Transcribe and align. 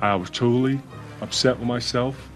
I 0.00 0.14
was 0.14 0.30
truly 0.30 0.80
upset 1.20 1.58
with 1.58 1.66
myself. 1.66 2.30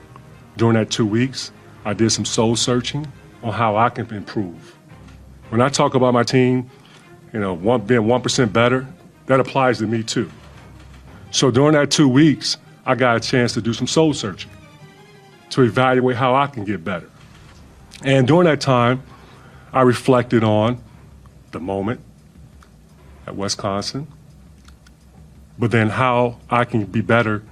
During 0.56 0.74
that 0.74 0.90
two 0.90 1.06
weeks, 1.06 1.52
I 1.84 1.92
did 1.92 2.10
some 2.10 2.24
soul 2.24 2.56
searching 2.56 3.06
on 3.42 3.52
how 3.52 3.76
I 3.76 3.88
can 3.88 4.12
improve. 4.12 4.76
When 5.50 5.60
I 5.60 5.68
talk 5.68 5.94
about 5.94 6.14
my 6.14 6.22
team, 6.22 6.70
you 7.32 7.40
know, 7.40 7.54
one, 7.54 7.82
being 7.82 8.02
1% 8.02 8.52
better, 8.52 8.86
that 9.26 9.40
applies 9.40 9.78
to 9.78 9.86
me 9.86 10.02
too. 10.02 10.30
So 11.30 11.50
during 11.50 11.74
that 11.74 11.90
two 11.90 12.08
weeks, 12.08 12.56
I 12.84 12.94
got 12.94 13.16
a 13.16 13.20
chance 13.20 13.52
to 13.54 13.62
do 13.62 13.72
some 13.72 13.86
soul 13.86 14.12
searching 14.12 14.50
to 15.50 15.62
evaluate 15.62 16.16
how 16.16 16.34
I 16.34 16.46
can 16.46 16.64
get 16.64 16.84
better. 16.84 17.08
And 18.02 18.26
during 18.26 18.44
that 18.44 18.60
time, 18.60 19.02
I 19.72 19.82
reflected 19.82 20.42
on 20.42 20.82
the 21.52 21.60
moment 21.60 22.00
at 23.26 23.36
Wisconsin, 23.36 24.06
but 25.58 25.70
then 25.70 25.90
how 25.90 26.38
I 26.50 26.64
can 26.64 26.84
be 26.84 27.00
better 27.00 27.42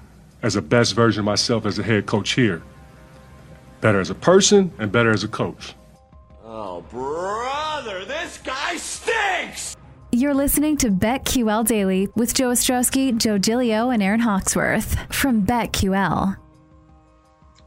as 0.42 0.56
a 0.56 0.62
best 0.62 0.94
version 0.94 1.20
of 1.20 1.24
myself 1.24 1.66
as 1.66 1.78
a 1.78 1.82
head 1.82 2.06
coach 2.06 2.32
here. 2.32 2.62
Better 3.80 4.00
as 4.00 4.10
a 4.10 4.14
person 4.14 4.72
and 4.78 4.90
better 4.92 5.10
as 5.10 5.24
a 5.24 5.28
coach. 5.28 5.74
Oh, 6.44 6.82
brother, 6.90 8.04
this 8.04 8.38
guy 8.38 8.76
stinks! 8.76 9.76
You're 10.12 10.34
listening 10.34 10.76
to 10.78 10.90
BetQL 10.90 11.66
Daily 11.66 12.08
with 12.16 12.34
Joe 12.34 12.50
Ostrowski, 12.50 13.16
Joe 13.16 13.38
Gilio, 13.38 13.92
and 13.94 14.02
Aaron 14.02 14.20
Hawksworth 14.20 14.96
from 15.14 15.46
BetQL. 15.46 16.36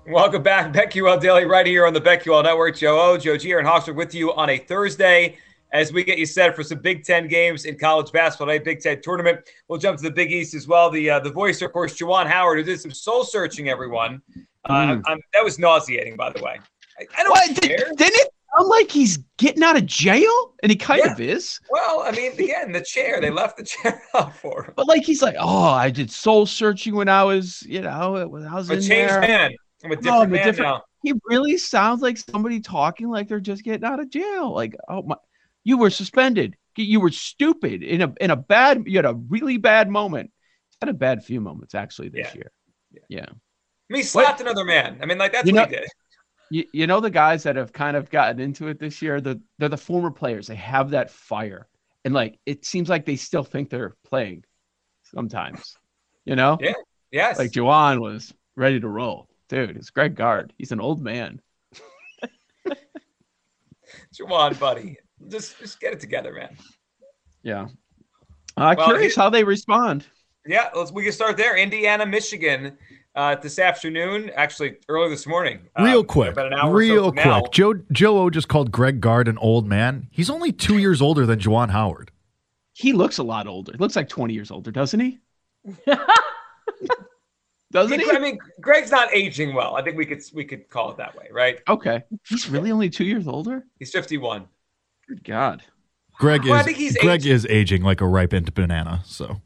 Welcome 0.06 0.44
back, 0.44 0.74
BetQL 0.74 1.22
Daily, 1.22 1.46
right 1.46 1.66
here 1.66 1.88
on 1.88 1.94
the 1.94 2.02
BetQL 2.02 2.44
Network. 2.44 2.76
Joe 2.76 3.00
O, 3.00 3.18
Joe 3.18 3.38
G, 3.38 3.52
Aaron 3.52 3.66
Hawksworth 3.66 3.96
with 3.96 4.14
you 4.14 4.34
on 4.34 4.50
a 4.50 4.58
Thursday 4.58 5.38
as 5.74 5.92
we 5.92 6.04
get 6.04 6.18
you 6.18 6.26
set 6.26 6.56
for 6.56 6.64
some 6.64 6.80
Big 6.80 7.04
Ten 7.04 7.28
games 7.28 7.66
in 7.66 7.78
college 7.78 8.12
basketball 8.12 8.48
today, 8.48 8.64
Big 8.64 8.80
Ten 8.80 9.02
tournament. 9.02 9.40
We'll 9.68 9.80
jump 9.80 9.98
to 9.98 10.04
the 10.04 10.12
Big 10.12 10.32
East 10.32 10.54
as 10.54 10.68
well. 10.68 10.90
The 10.90 11.10
uh, 11.10 11.20
the 11.20 11.32
voice, 11.32 11.62
of 11.62 11.74
course, 11.74 11.98
Juwan 11.98 12.28
Howard, 12.28 12.60
who 12.60 12.64
did 12.64 12.80
some 12.80 12.92
soul 12.92 13.24
searching. 13.26 13.70
Everyone, 13.70 14.22
uh, 14.66 14.72
Mm. 14.72 15.04
That 15.34 15.44
was 15.44 15.60
nauseating, 15.60 16.16
by 16.16 16.30
the 16.32 16.42
way. 16.42 16.60
I, 17.00 17.06
I 17.18 17.24
don't 17.24 17.32
What? 17.32 17.62
care. 17.62 17.78
Did, 17.78 17.98
didn't 17.98 18.20
it 18.20 18.30
sound 18.56 18.70
like 18.70 18.92
he's 18.92 19.18
getting 19.38 19.64
out 19.64 19.76
of 19.76 19.86
jail? 19.88 20.54
And 20.62 20.72
he 20.72 20.76
kind 20.78 21.02
Yeah. 21.04 21.14
of 21.14 21.20
is. 21.20 21.60
Well, 21.72 22.04
I 22.06 22.12
mean, 22.12 22.34
again, 22.34 22.72
the 22.72 22.82
chair. 22.82 23.20
They 23.20 23.32
left 23.32 23.58
the 23.58 23.64
chair 23.66 24.02
out 24.14 24.36
for 24.36 24.66
him. 24.66 24.74
But 24.76 24.88
like 24.88 25.04
he's 25.04 25.22
like, 25.24 25.36
oh, 25.40 25.70
I 25.70 25.90
did 25.90 26.12
soul 26.12 26.46
searching 26.46 26.96
when 26.96 27.10
I 27.10 27.24
was, 27.24 27.64
you 27.64 27.82
know, 27.82 28.28
when 28.30 28.46
I 28.46 28.54
was 28.56 28.70
A 28.70 28.74
in 28.74 28.82
changed 28.82 29.14
there. 29.16 29.22
man. 29.22 29.52
I'm 29.84 29.92
a 29.92 29.96
No, 29.96 30.02
different 30.02 30.16
I'm 30.22 30.22
a 30.22 30.28
man 30.36 30.46
different- 30.46 30.70
now. 30.70 30.82
He 31.04 31.14
really 31.26 31.58
sounds 31.58 32.02
like 32.02 32.18
somebody 32.18 32.62
talking 32.62 33.10
like 33.10 33.28
they're 33.28 33.42
just 33.42 33.64
getting 33.66 33.84
out 33.84 34.00
of 34.00 34.10
jail. 34.10 34.54
Like, 34.54 34.74
oh 34.88 35.02
my, 35.02 35.16
you 35.64 35.78
were 35.78 35.90
suspended. 35.90 36.56
You 36.76 37.00
were 37.00 37.12
stupid 37.12 37.84
in 37.84 38.02
a 38.02 38.14
in 38.20 38.32
a 38.32 38.36
bad. 38.36 38.84
You 38.88 38.98
had 38.98 39.06
a 39.06 39.14
really 39.14 39.58
bad 39.58 39.90
moment. 39.90 40.32
Had 40.82 40.90
a 40.90 40.94
bad 40.94 41.24
few 41.24 41.40
moments 41.40 41.76
actually 41.76 42.10
this 42.10 42.28
Yeah. 42.30 42.36
year. 42.36 42.52
Yeah. 43.10 43.26
I 43.30 43.94
mean, 43.94 44.00
he 44.00 44.04
slapped 44.04 44.42
another 44.42 44.64
man. 44.66 45.00
I 45.02 45.06
mean, 45.06 45.18
like 45.18 45.32
that's 45.34 45.48
You 45.48 45.54
what 45.56 45.70
know- 45.70 45.76
he 45.78 45.82
did. 45.82 45.90
You, 46.50 46.66
you 46.74 46.88
know 46.88 47.00
the 47.00 47.10
guys 47.10 47.44
that 47.44 47.56
have 47.56 47.74
kind 47.74 47.98
of 47.98 48.10
gotten 48.12 48.40
into 48.40 48.68
it 48.68 48.80
this 48.80 49.02
year. 49.02 49.20
The 49.22 49.42
they're 49.58 49.70
the 49.70 49.78
former 49.78 50.12
players. 50.12 50.46
They 50.48 50.56
have 50.56 50.92
that 50.92 51.10
fire, 51.10 51.68
and 52.06 52.14
like 52.14 52.38
it 52.46 52.66
seems 52.66 52.90
like 52.90 53.06
they 53.06 53.16
still 53.16 53.44
think 53.44 53.70
they're 53.70 53.96
playing. 54.04 54.44
Sometimes, 55.04 55.78
you 56.26 56.36
know. 56.36 56.58
Yeah. 56.60 56.74
Yes. 57.12 57.38
Like 57.40 57.52
Juwan 57.52 58.02
was 58.02 58.34
ready 58.56 58.80
to 58.80 58.88
roll, 58.88 59.30
dude. 59.50 59.78
It's 59.78 59.90
Greg 59.92 60.16
Gard. 60.16 60.54
He's 60.58 60.72
an 60.72 60.80
old 60.82 61.02
man. 61.02 61.40
Juwan, 64.20 64.60
buddy. 64.60 64.98
Just 65.30 65.60
just 65.60 65.80
get 65.80 65.94
it 65.94 66.00
together, 66.00 66.34
man. 66.34 66.56
Yeah. 67.44 67.68
Uh, 68.58 68.76
Well, 68.78 68.88
curious 68.88 69.16
how 69.16 69.30
they 69.30 69.44
respond. 69.44 70.06
Yeah, 70.46 70.70
let's 70.76 70.92
we 70.92 71.04
can 71.04 71.12
start 71.12 71.38
there. 71.38 71.58
Indiana, 71.58 72.06
Michigan, 72.06 72.78
uh, 73.16 73.36
this 73.36 73.60
afternoon. 73.60 74.30
Actually, 74.36 74.78
early 74.90 75.10
this 75.10 75.26
morning. 75.26 75.62
Real 75.80 76.00
Um, 76.00 76.06
quick, 76.06 76.32
about 76.34 76.48
an 76.48 76.54
hour 76.54 76.70
or 76.70 76.74
so 76.74 76.76
real 76.94 77.12
quick. 77.12 77.26
now. 77.26 77.44
Joe 77.52 77.74
Joe 77.92 78.20
O 78.20 78.30
just 78.30 78.48
called 78.50 78.72
Greg 78.72 79.00
Gard 79.02 79.28
an 79.28 79.38
old 79.40 79.68
man. 79.68 80.08
He's 80.12 80.30
only 80.30 80.52
two 80.52 80.78
years 80.78 81.02
older 81.02 81.26
than 81.26 81.40
Juwan 81.40 81.70
Howard. 81.72 82.12
He 82.74 82.92
looks 82.94 83.18
a 83.20 83.24
lot 83.24 83.48
older. 83.48 83.72
He 83.72 83.78
looks 83.78 83.96
like 83.96 84.10
20 84.10 84.34
years 84.34 84.50
older, 84.52 84.72
doesn't 84.72 85.00
he? 85.00 85.20
doesn't 87.72 88.00
he? 88.00 88.12
I 88.12 88.20
mean, 88.20 88.38
Greg's 88.62 88.92
not 88.92 89.14
aging 89.14 89.54
well. 89.56 89.76
I 89.76 89.82
think 89.82 89.98
we 89.98 90.06
could 90.06 90.22
we 90.34 90.44
could 90.46 90.70
call 90.70 90.92
it 90.92 90.98
that 90.98 91.16
way, 91.16 91.28
right? 91.32 91.60
Okay. 91.68 92.04
He's 92.28 92.50
really 92.50 92.72
only 92.72 92.90
two 92.90 93.06
years 93.06 93.28
older? 93.28 93.64
He's 93.80 93.92
fifty-one. 93.92 94.46
Good 95.14 95.24
God. 95.26 95.62
Greg 96.16 96.44
Well, 96.44 96.54
I 96.54 96.60
is 96.62 96.66
think 96.66 96.78
he's 96.78 96.98
Greg 96.98 97.22
aging. 97.22 97.32
is 97.34 97.46
aging 97.48 97.84
like 97.84 98.02
a 98.02 98.08
ripened 98.08 98.52
banana. 98.56 99.02
So 99.06 99.42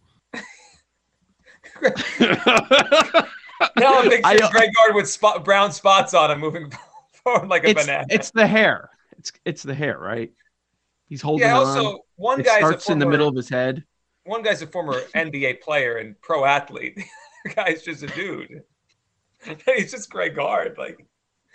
Now 3.75 3.99
I'm 3.99 4.09
picturing 4.09 4.23
I- 4.23 4.49
Greg 4.51 4.69
Gard 4.77 4.95
with 4.95 5.09
spot, 5.09 5.43
brown 5.43 5.71
spots 5.73 6.13
on 6.13 6.31
him, 6.31 6.39
moving 6.39 6.71
forward 7.23 7.49
like 7.49 7.63
a 7.65 7.69
It's, 7.71 7.85
banana. 7.85 8.05
it's 8.09 8.31
the 8.31 8.47
hair. 8.47 8.89
It's 9.17 9.31
it's 9.45 9.63
the 9.63 9.73
hair, 9.73 9.97
right? 9.99 10.31
He's 11.09 11.21
holding 11.21 11.47
yeah. 11.47 11.57
on. 11.59 11.65
Also, 11.67 11.99
one 12.15 12.39
it 12.39 12.45
guy's 12.45 12.57
a 12.63 12.67
starts 12.67 12.85
former, 12.85 12.93
in 12.93 12.99
the 12.99 13.05
middle 13.07 13.27
of 13.27 13.35
his 13.35 13.49
head. 13.49 13.83
One 14.23 14.41
guy's 14.41 14.61
a 14.61 14.67
former 14.67 15.01
NBA 15.15 15.59
player 15.61 15.97
and 15.97 16.19
pro 16.21 16.45
athlete. 16.45 16.97
The 17.45 17.61
other 17.61 17.69
guy's 17.71 17.81
just 17.83 18.03
a 18.03 18.07
dude. 18.07 18.61
He's 19.65 19.91
just 19.91 20.09
Greg 20.09 20.35
Gard. 20.35 20.75
Like, 20.77 21.05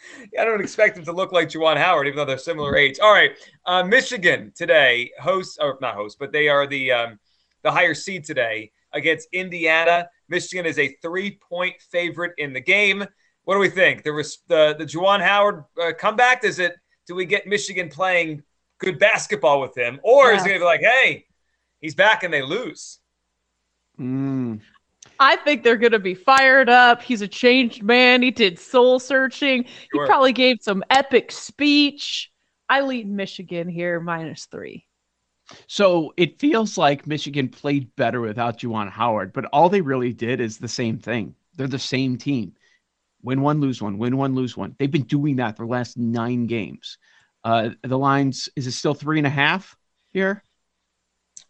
I 0.38 0.44
don't 0.44 0.60
expect 0.60 0.96
him 0.96 1.04
to 1.04 1.12
look 1.12 1.32
like 1.32 1.48
Juwan 1.48 1.76
Howard, 1.76 2.06
even 2.06 2.16
though 2.16 2.24
they're 2.24 2.38
similar 2.38 2.76
age. 2.76 2.98
All 3.00 3.12
right, 3.12 3.32
uh, 3.66 3.82
Michigan 3.82 4.52
today 4.54 5.10
hosts, 5.20 5.58
or 5.60 5.78
not 5.80 5.94
hosts, 5.94 6.16
but 6.18 6.32
they 6.32 6.48
are 6.48 6.66
the 6.66 6.92
um, 6.92 7.18
the 7.62 7.70
higher 7.70 7.94
seed 7.94 8.24
today 8.24 8.72
against 8.92 9.28
Indiana. 9.32 10.08
Michigan 10.28 10.66
is 10.66 10.78
a 10.78 10.96
three 11.02 11.38
point 11.48 11.74
favorite 11.90 12.32
in 12.38 12.52
the 12.52 12.60
game. 12.60 13.04
What 13.44 13.54
do 13.54 13.60
we 13.60 13.68
think? 13.68 14.02
There 14.02 14.14
was 14.14 14.38
the 14.48 14.74
the 14.78 14.84
Juwan 14.84 15.20
Howard 15.20 15.64
uh, 15.80 15.92
comeback. 15.98 16.42
Does 16.42 16.58
it? 16.58 16.74
Do 17.06 17.14
we 17.14 17.24
get 17.24 17.46
Michigan 17.46 17.88
playing 17.88 18.42
good 18.78 18.98
basketball 18.98 19.60
with 19.60 19.76
him, 19.76 20.00
or 20.02 20.32
is 20.32 20.42
it 20.42 20.48
going 20.48 20.60
to 20.60 20.62
be 20.62 20.66
like, 20.66 20.80
hey, 20.80 21.26
he's 21.80 21.94
back 21.94 22.22
and 22.22 22.32
they 22.32 22.42
lose? 22.42 22.98
Mm. 23.98 24.60
I 25.22 25.36
think 25.36 25.62
they're 25.62 25.76
going 25.76 25.92
to 25.92 26.00
be 26.00 26.14
fired 26.14 26.68
up. 26.68 27.00
He's 27.00 27.22
a 27.22 27.28
changed 27.28 27.82
man. 27.82 28.22
He 28.22 28.32
did 28.32 28.58
soul 28.58 28.98
searching. 28.98 29.64
Sure. 29.64 30.02
He 30.02 30.06
probably 30.06 30.32
gave 30.32 30.58
some 30.60 30.82
epic 30.90 31.30
speech. 31.30 32.30
I 32.68 32.80
lead 32.80 33.08
Michigan 33.08 33.68
here 33.68 34.00
minus 34.00 34.46
three. 34.46 34.86
So 35.68 36.12
it 36.16 36.40
feels 36.40 36.76
like 36.76 37.06
Michigan 37.06 37.48
played 37.48 37.94
better 37.94 38.20
without 38.20 38.58
Juwan 38.58 38.90
Howard, 38.90 39.32
but 39.32 39.44
all 39.46 39.68
they 39.68 39.80
really 39.80 40.12
did 40.12 40.40
is 40.40 40.58
the 40.58 40.68
same 40.68 40.98
thing. 40.98 41.34
They're 41.56 41.68
the 41.68 41.78
same 41.78 42.16
team. 42.16 42.54
Win 43.22 43.42
one, 43.42 43.60
lose 43.60 43.80
one, 43.80 43.98
win 43.98 44.16
one, 44.16 44.34
lose 44.34 44.56
one. 44.56 44.74
They've 44.78 44.90
been 44.90 45.02
doing 45.02 45.36
that 45.36 45.56
for 45.56 45.66
the 45.66 45.70
last 45.70 45.96
nine 45.96 46.46
games. 46.46 46.98
Uh, 47.44 47.70
the 47.82 47.98
lines, 47.98 48.48
is 48.56 48.66
it 48.66 48.72
still 48.72 48.94
three 48.94 49.18
and 49.18 49.26
a 49.26 49.30
half 49.30 49.76
here? 50.12 50.42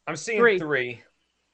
I'm 0.07 0.17
seeing 0.17 0.39
Three. 0.39 0.59
three. 0.59 1.01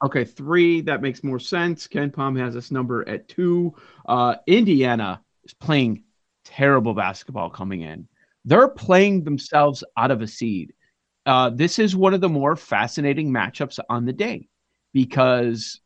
Okay, 0.05 0.25
three. 0.25 0.81
That 0.83 1.03
makes 1.03 1.25
more 1.25 1.41
sense. 1.41 1.89
KenPom 1.89 2.39
has 2.39 2.55
this 2.55 2.71
number 2.71 3.09
at 3.09 3.29
two. 3.29 3.75
Uh, 4.07 4.37
Indiana 4.47 5.21
is 5.45 5.55
playing 5.55 6.05
terrible 6.45 6.95
basketball 6.95 7.51
coming 7.51 7.81
in. 7.83 8.09
They're 8.45 8.69
playing 8.69 9.25
themselves 9.25 9.83
out 9.97 10.11
of 10.11 10.23
a 10.23 10.27
seed. 10.27 10.73
uh, 11.27 11.51
this 11.51 11.79
is 11.79 11.95
one 11.95 12.15
of 12.15 12.23
the 12.23 12.29
more 12.29 12.57
fascinating 12.57 13.31
matchups 13.31 13.79
on 13.91 14.07
the 14.07 14.13
day 14.15 14.49
because 14.95 15.81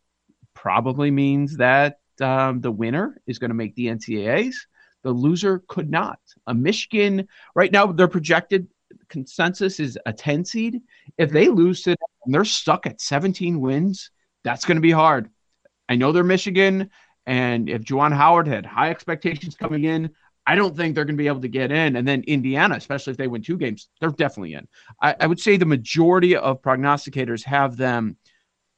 probably 0.54 1.10
means 1.10 1.56
that 1.56 1.98
um, 2.20 2.60
the 2.60 2.70
winner 2.70 3.20
is 3.26 3.40
going 3.40 3.50
to 3.50 3.54
make 3.54 3.74
the 3.74 3.86
NCAAs. 3.86 4.54
The 5.02 5.10
loser 5.10 5.64
could 5.66 5.90
not. 5.90 6.20
A 6.46 6.54
Michigan 6.54 7.26
right 7.56 7.72
now, 7.72 7.86
they're 7.86 8.06
projected 8.06 8.68
consensus 9.12 9.78
is 9.78 9.98
a 10.06 10.12
10 10.12 10.44
seed. 10.44 10.80
If 11.18 11.30
they 11.30 11.48
lose 11.48 11.84
them, 11.84 11.96
and 12.24 12.34
they're 12.34 12.44
stuck 12.44 12.86
at 12.86 13.00
17 13.00 13.60
wins, 13.60 14.10
that's 14.42 14.64
going 14.64 14.76
to 14.76 14.82
be 14.82 14.90
hard. 14.90 15.28
I 15.88 15.96
know 15.96 16.10
they're 16.10 16.24
Michigan, 16.24 16.90
and 17.26 17.68
if 17.68 17.82
Juwan 17.82 18.16
Howard 18.16 18.48
had 18.48 18.64
high 18.64 18.90
expectations 18.90 19.54
coming 19.54 19.84
in, 19.84 20.10
I 20.46 20.56
don't 20.56 20.76
think 20.76 20.94
they're 20.94 21.04
going 21.04 21.16
to 21.16 21.22
be 21.22 21.28
able 21.28 21.42
to 21.42 21.48
get 21.48 21.70
in. 21.70 21.94
And 21.94 22.08
then 22.08 22.24
Indiana, 22.26 22.74
especially 22.74 23.12
if 23.12 23.16
they 23.16 23.28
win 23.28 23.42
two 23.42 23.58
games, 23.58 23.88
they're 24.00 24.10
definitely 24.10 24.54
in. 24.54 24.66
I, 25.00 25.14
I 25.20 25.26
would 25.26 25.38
say 25.38 25.56
the 25.56 25.66
majority 25.66 26.34
of 26.34 26.62
prognosticators 26.62 27.44
have 27.44 27.76
them 27.76 28.16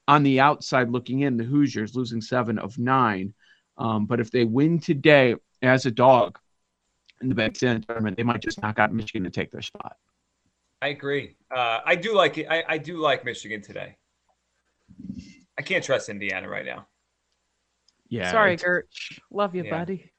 on 0.06 0.24
the 0.24 0.40
outside 0.40 0.90
looking 0.90 1.20
in, 1.20 1.38
the 1.38 1.44
Hoosiers 1.44 1.94
losing 1.94 2.20
seven 2.20 2.58
of 2.58 2.76
nine. 2.76 3.32
Um, 3.78 4.04
but 4.04 4.20
if 4.20 4.30
they 4.30 4.44
win 4.44 4.78
today 4.78 5.36
as 5.62 5.86
a 5.86 5.90
dog 5.90 6.38
in 7.22 7.28
the 7.28 7.34
Big 7.34 7.54
Ten 7.54 7.82
tournament, 7.82 8.16
they 8.16 8.24
might 8.24 8.42
just 8.42 8.60
knock 8.60 8.78
out 8.78 8.92
Michigan 8.92 9.24
to 9.24 9.30
take 9.30 9.50
their 9.50 9.62
spot. 9.62 9.96
I 10.84 10.88
agree. 10.88 11.34
Uh, 11.50 11.80
I 11.86 11.94
do 11.94 12.14
like 12.14 12.36
it. 12.36 12.46
I, 12.50 12.62
I 12.68 12.76
do 12.76 12.98
like 12.98 13.24
Michigan 13.24 13.62
today. 13.62 13.96
I 15.58 15.62
can't 15.62 15.82
trust 15.82 16.10
Indiana 16.10 16.46
right 16.46 16.66
now. 16.66 16.86
Yeah. 18.10 18.30
Sorry, 18.30 18.52
it's- 18.52 18.68
Gertch. 18.68 19.18
Love 19.30 19.54
you, 19.54 19.64
Yeah. 19.64 19.70
buddy. 19.78 20.12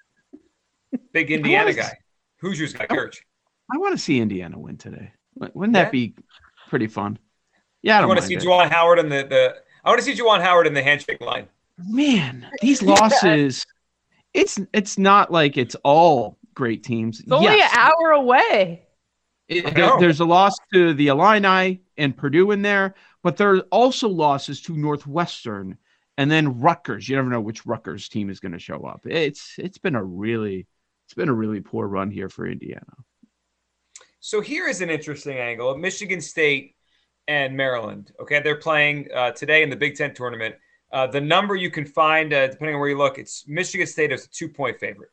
Big 1.14 1.30
Indiana 1.30 1.64
wanna 1.64 1.76
guy. 1.76 1.82
s- 1.84 1.94
Hoosiers 2.42 2.74
guy, 2.74 2.86
Gerch. 2.88 3.20
I 3.72 3.78
want 3.78 3.94
to 3.96 3.98
see 4.02 4.20
Indiana 4.20 4.58
win 4.58 4.76
today. 4.76 5.12
Wou- 5.36 5.48
Wouldn't 5.54 5.74
Yeah? 5.76 5.84
that 5.84 5.92
be 5.92 6.14
pretty 6.68 6.86
fun? 6.86 7.18
Yeah, 7.82 7.94
I 7.94 7.98
I 7.98 8.00
don't 8.00 8.08
want 8.08 8.18
to 8.18 8.22
mind 8.22 8.28
see 8.28 8.34
it. 8.36 8.42
Juwan 8.50 8.68
Howard 8.70 8.98
in 8.98 9.08
the, 9.08 9.22
the 9.24 9.54
I 9.82 9.88
want 9.88 9.98
to 10.00 10.04
see 10.04 10.12
Juwan 10.14 10.42
Howard 10.42 10.66
in 10.66 10.74
the 10.74 10.82
handshake 10.82 11.22
line. 11.22 11.48
Man, 11.78 12.46
these 12.60 12.82
losses. 12.82 13.64
It's 14.34 14.60
it's 14.74 14.98
not 14.98 15.32
like 15.32 15.56
it's 15.56 15.74
all 15.84 16.36
great 16.54 16.84
teams. 16.84 17.20
It's 17.20 17.32
only 17.32 17.46
Yes, 17.46 17.72
an 17.72 17.78
hour 17.78 18.10
away. 18.10 18.86
It- 19.50 19.74
there- 19.74 19.98
there's 19.98 20.20
a 20.20 20.24
loss 20.24 20.56
to 20.72 20.94
the 20.94 21.08
Illini 21.08 21.82
and 21.96 22.16
Purdue 22.16 22.50
in 22.52 22.62
there, 22.62 22.94
but 23.22 23.36
there 23.36 23.54
are 23.54 23.60
also 23.70 24.08
losses 24.08 24.60
to 24.62 24.76
Northwestern 24.76 25.76
and 26.16 26.30
then 26.30 26.60
Rutgers. 26.60 27.08
You 27.08 27.16
never 27.16 27.28
know 27.30 27.40
which 27.40 27.66
Rutgers 27.66 28.08
team 28.08 28.30
is 28.30 28.40
going 28.40 28.52
to 28.52 28.58
show 28.58 28.84
up. 28.84 29.06
It's 29.06 29.54
it's 29.58 29.78
been 29.78 29.94
a 29.94 30.04
really 30.04 30.66
it's 31.06 31.14
been 31.14 31.28
a 31.28 31.34
really 31.34 31.60
poor 31.60 31.86
run 31.88 32.10
here 32.10 32.28
for 32.28 32.46
Indiana. 32.46 32.94
So 34.20 34.40
here 34.40 34.68
is 34.68 34.80
an 34.80 34.90
interesting 34.90 35.38
angle: 35.38 35.76
Michigan 35.76 36.20
State 36.20 36.76
and 37.26 37.56
Maryland. 37.56 38.12
Okay, 38.20 38.40
they're 38.40 38.56
playing 38.56 39.08
uh, 39.14 39.32
today 39.32 39.62
in 39.62 39.70
the 39.70 39.76
Big 39.76 39.96
Ten 39.96 40.14
tournament. 40.14 40.54
Uh, 40.92 41.06
the 41.06 41.20
number 41.20 41.54
you 41.54 41.70
can 41.70 41.84
find, 41.86 42.32
uh, 42.32 42.48
depending 42.48 42.74
on 42.74 42.80
where 42.80 42.88
you 42.88 42.98
look, 42.98 43.18
it's 43.18 43.46
Michigan 43.46 43.86
State 43.86 44.12
is 44.12 44.24
a 44.24 44.28
two-point 44.28 44.78
favorite. 44.80 45.10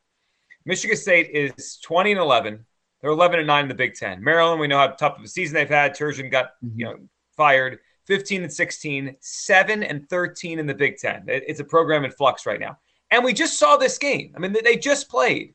Michigan 0.65 0.97
State 0.97 1.29
is 1.29 1.77
20 1.83 2.11
and 2.11 2.19
11. 2.19 2.65
They're 3.07 3.13
11 3.13 3.39
and 3.39 3.47
9 3.47 3.63
in 3.63 3.69
the 3.69 3.73
Big 3.73 3.93
Ten. 3.93 4.21
Maryland, 4.21 4.59
we 4.59 4.67
know 4.67 4.79
how 4.79 4.87
tough 4.87 5.17
of 5.17 5.23
a 5.23 5.29
season 5.29 5.53
they've 5.53 5.69
had. 5.69 5.95
Turgeon 5.95 6.29
got 6.29 6.55
you 6.61 6.67
mm-hmm. 6.69 6.79
know 6.79 7.07
fired. 7.37 7.79
15 8.05 8.43
and 8.43 8.51
16, 8.51 9.15
7 9.21 9.83
and 9.83 10.09
13 10.09 10.59
in 10.59 10.67
the 10.67 10.73
Big 10.73 10.97
Ten. 10.97 11.23
It- 11.29 11.45
it's 11.47 11.61
a 11.61 11.63
program 11.63 12.03
in 12.03 12.11
flux 12.11 12.45
right 12.45 12.59
now. 12.59 12.77
And 13.09 13.23
we 13.23 13.31
just 13.31 13.57
saw 13.57 13.77
this 13.77 13.97
game. 13.97 14.33
I 14.35 14.39
mean, 14.39 14.53
they- 14.61 14.75
just 14.75 15.07
played. 15.07 15.53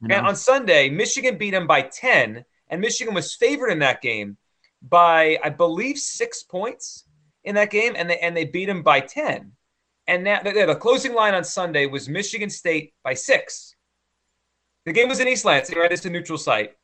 Know? 0.00 0.16
And 0.16 0.26
on 0.26 0.34
Sunday, 0.34 0.88
Michigan 0.88 1.36
beat 1.36 1.50
them 1.50 1.66
by 1.66 1.82
10, 1.82 2.42
and 2.68 2.80
Michigan 2.80 3.12
was 3.12 3.34
favored 3.34 3.68
in 3.68 3.80
that 3.80 4.00
game 4.00 4.38
by, 4.80 5.38
I 5.44 5.50
believe, 5.50 5.98
six 5.98 6.42
points 6.42 7.04
in 7.42 7.54
that 7.56 7.68
game, 7.68 7.92
and 7.98 8.08
they, 8.08 8.18
and 8.18 8.34
they 8.34 8.46
beat 8.46 8.64
them 8.64 8.82
by 8.82 9.00
10. 9.00 9.52
And 10.06 10.24
now 10.24 10.42
the, 10.42 10.52
the 10.52 10.74
closing 10.74 11.12
line 11.12 11.34
on 11.34 11.44
Sunday 11.44 11.84
was 11.84 12.08
Michigan 12.08 12.48
State 12.48 12.94
by 13.02 13.12
six. 13.12 13.76
The 14.86 14.92
game 14.92 15.10
was 15.10 15.20
in 15.20 15.28
East 15.28 15.44
Lansing, 15.44 15.76
right? 15.76 15.92
It's 15.92 16.06
a 16.06 16.10
neutral 16.10 16.38
site. 16.38 16.76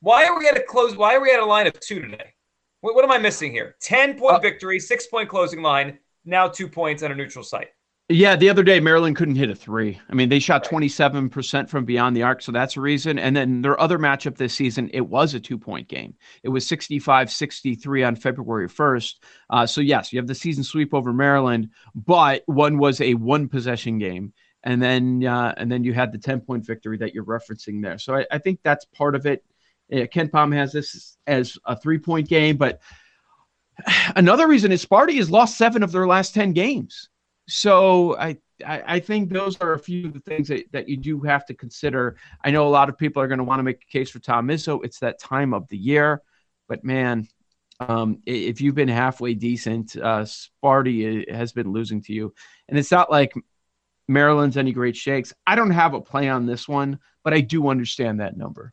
Why 0.00 0.26
are 0.26 0.38
we 0.38 0.48
at 0.48 0.56
a 0.56 0.62
close? 0.62 0.96
Why 0.96 1.14
are 1.14 1.20
we 1.20 1.32
at 1.32 1.40
a 1.40 1.44
line 1.44 1.66
of 1.66 1.78
two 1.80 2.00
today? 2.00 2.32
What, 2.80 2.94
what 2.94 3.04
am 3.04 3.10
I 3.10 3.18
missing 3.18 3.52
here? 3.52 3.76
10 3.80 4.18
point 4.18 4.36
Uh, 4.36 4.38
victory, 4.38 4.78
six 4.78 5.06
point 5.06 5.28
closing 5.28 5.62
line, 5.62 5.98
now 6.24 6.48
two 6.48 6.68
points 6.68 7.02
on 7.02 7.12
a 7.12 7.14
neutral 7.14 7.44
site. 7.44 7.68
Yeah, 8.08 8.36
the 8.36 8.48
other 8.48 8.62
day 8.62 8.78
Maryland 8.78 9.16
couldn't 9.16 9.34
hit 9.34 9.50
a 9.50 9.54
three. 9.54 10.00
I 10.08 10.14
mean, 10.14 10.28
they 10.28 10.38
shot 10.38 10.64
27% 10.64 11.68
from 11.68 11.84
beyond 11.84 12.16
the 12.16 12.22
arc, 12.22 12.40
so 12.40 12.52
that's 12.52 12.76
a 12.76 12.80
reason. 12.80 13.18
And 13.18 13.36
then 13.36 13.62
their 13.62 13.80
other 13.80 13.98
matchup 13.98 14.36
this 14.36 14.54
season, 14.54 14.88
it 14.94 15.00
was 15.00 15.34
a 15.34 15.40
two 15.40 15.58
point 15.58 15.88
game. 15.88 16.14
It 16.44 16.50
was 16.50 16.64
65 16.68 17.32
63 17.32 18.04
on 18.04 18.14
February 18.14 18.68
1st. 18.68 19.14
Uh, 19.50 19.66
so, 19.66 19.80
yes, 19.80 20.12
you 20.12 20.20
have 20.20 20.28
the 20.28 20.36
season 20.36 20.62
sweep 20.62 20.94
over 20.94 21.12
Maryland, 21.12 21.70
but 21.96 22.44
one 22.46 22.78
was 22.78 23.00
a 23.00 23.14
one 23.14 23.48
possession 23.48 23.98
game. 23.98 24.32
And 24.62 24.80
then, 24.80 25.24
uh, 25.24 25.54
and 25.56 25.70
then 25.70 25.82
you 25.82 25.92
had 25.92 26.12
the 26.12 26.18
10 26.18 26.42
point 26.42 26.64
victory 26.64 26.98
that 26.98 27.12
you're 27.12 27.24
referencing 27.24 27.82
there. 27.82 27.98
So 27.98 28.14
I, 28.14 28.26
I 28.30 28.38
think 28.38 28.60
that's 28.62 28.84
part 28.84 29.16
of 29.16 29.26
it. 29.26 29.44
Uh, 29.92 30.06
KenPom 30.06 30.54
has 30.54 30.72
this 30.72 31.16
as 31.26 31.56
a 31.64 31.76
three 31.76 31.98
point 31.98 32.28
game, 32.28 32.56
but 32.56 32.80
another 34.16 34.48
reason 34.48 34.72
is 34.72 34.84
Sparty 34.84 35.16
has 35.16 35.30
lost 35.30 35.56
seven 35.56 35.82
of 35.82 35.92
their 35.92 36.06
last 36.06 36.34
10 36.34 36.52
games. 36.52 37.08
So 37.48 38.16
I, 38.16 38.38
I, 38.66 38.82
I 38.86 39.00
think 39.00 39.30
those 39.30 39.56
are 39.60 39.74
a 39.74 39.78
few 39.78 40.06
of 40.06 40.14
the 40.14 40.20
things 40.20 40.48
that, 40.48 40.64
that 40.72 40.88
you 40.88 40.96
do 40.96 41.20
have 41.20 41.46
to 41.46 41.54
consider. 41.54 42.16
I 42.44 42.50
know 42.50 42.66
a 42.66 42.70
lot 42.70 42.88
of 42.88 42.98
people 42.98 43.22
are 43.22 43.28
going 43.28 43.38
to 43.38 43.44
want 43.44 43.60
to 43.60 43.64
make 43.64 43.82
a 43.82 43.92
case 43.92 44.10
for 44.10 44.18
Tom 44.18 44.48
Izzo. 44.48 44.84
It's 44.84 44.98
that 45.00 45.20
time 45.20 45.54
of 45.54 45.68
the 45.68 45.76
year, 45.76 46.22
but 46.68 46.84
man, 46.84 47.28
um, 47.78 48.22
if 48.26 48.60
you've 48.60 48.74
been 48.74 48.88
halfway 48.88 49.34
decent, 49.34 49.96
uh, 49.96 50.24
Sparty 50.24 51.30
has 51.30 51.52
been 51.52 51.72
losing 51.72 52.00
to 52.02 52.12
you, 52.12 52.34
and 52.68 52.78
it's 52.78 52.90
not 52.90 53.10
like 53.10 53.34
Maryland's 54.08 54.56
any 54.56 54.72
great 54.72 54.96
shakes. 54.96 55.34
I 55.46 55.56
don't 55.56 55.70
have 55.70 55.92
a 55.92 56.00
play 56.00 56.28
on 56.28 56.46
this 56.46 56.66
one, 56.66 56.98
but 57.22 57.34
I 57.34 57.40
do 57.40 57.68
understand 57.68 58.20
that 58.20 58.36
number. 58.36 58.72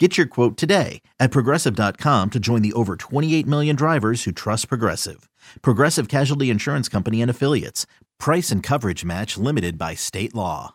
Get 0.00 0.16
your 0.16 0.26
quote 0.26 0.56
today 0.56 1.02
at 1.18 1.30
progressive.com 1.30 2.30
to 2.30 2.40
join 2.40 2.62
the 2.62 2.72
over 2.72 2.96
28 2.96 3.46
million 3.46 3.76
drivers 3.76 4.24
who 4.24 4.32
trust 4.32 4.68
Progressive. 4.70 5.28
Progressive 5.60 6.08
Casualty 6.08 6.48
Insurance 6.48 6.88
Company 6.88 7.20
and 7.20 7.30
Affiliates. 7.30 7.84
Price 8.18 8.50
and 8.50 8.62
coverage 8.62 9.04
match 9.04 9.36
limited 9.36 9.76
by 9.76 9.94
state 9.94 10.34
law. 10.34 10.74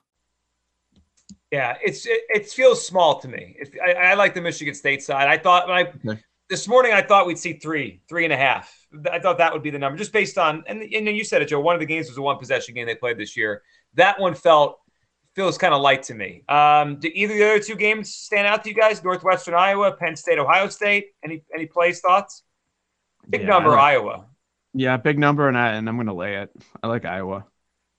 Yeah, 1.49 1.75
it's 1.83 2.05
it, 2.05 2.21
it 2.29 2.47
feels 2.47 2.85
small 2.85 3.19
to 3.21 3.27
me. 3.27 3.55
It, 3.59 3.73
I, 3.83 3.93
I 4.11 4.13
like 4.13 4.35
the 4.35 4.41
Michigan 4.41 4.75
State 4.75 5.01
side. 5.01 5.27
I 5.27 5.39
thought 5.39 5.67
when 5.67 5.77
I 5.77 5.81
Okay. 6.07 6.21
this 6.51 6.67
morning 6.67 6.91
I 6.93 7.01
thought 7.01 7.25
we'd 7.25 7.39
see 7.39 7.53
three, 7.53 8.01
three 8.07 8.25
and 8.25 8.33
a 8.33 8.37
half. 8.37 8.71
I 9.11 9.17
thought 9.17 9.39
that 9.39 9.51
would 9.53 9.63
be 9.63 9.71
the 9.71 9.79
number, 9.79 9.97
just 9.97 10.13
based 10.13 10.37
on 10.37 10.63
and, 10.67 10.83
and 10.83 11.07
you 11.07 11.23
said 11.23 11.41
it, 11.41 11.47
Joe. 11.47 11.59
One 11.61 11.73
of 11.75 11.79
the 11.79 11.87
games 11.87 12.09
was 12.09 12.17
a 12.19 12.21
one 12.21 12.37
possession 12.37 12.75
game 12.75 12.85
they 12.85 12.93
played 12.93 13.17
this 13.17 13.35
year. 13.35 13.63
That 13.95 14.19
one 14.19 14.35
felt 14.35 14.77
feels 15.35 15.57
kind 15.57 15.73
of 15.73 15.81
light 15.81 16.03
to 16.03 16.13
me. 16.13 16.43
Um, 16.47 16.97
did 16.99 17.11
either 17.15 17.33
of 17.33 17.39
the 17.39 17.45
other 17.45 17.59
two 17.59 17.75
games 17.75 18.13
stand 18.13 18.47
out 18.47 18.63
to 18.63 18.69
you 18.69 18.75
guys? 18.75 19.03
Northwestern 19.03 19.53
Iowa, 19.53 19.91
Penn 19.91 20.15
State, 20.15 20.39
Ohio 20.39 20.69
State. 20.69 21.07
Any 21.23 21.43
any 21.53 21.65
plays 21.65 21.99
thoughts? 21.99 22.43
Big 23.29 23.41
Yeah, 23.41 23.47
number, 23.47 23.69
like- 23.71 23.79
Iowa. 23.79 24.25
Yeah, 24.77 24.97
big 24.97 25.17
number, 25.17 25.47
and 25.47 25.57
I 25.57 25.73
and 25.73 25.87
I'm 25.87 25.95
going 25.95 26.07
to 26.07 26.13
lay 26.13 26.35
it. 26.37 26.51
I 26.83 26.87
like 26.87 27.05
Iowa. 27.05 27.45